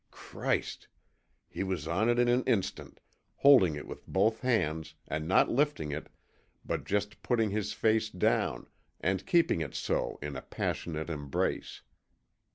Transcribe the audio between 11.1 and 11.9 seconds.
embrace.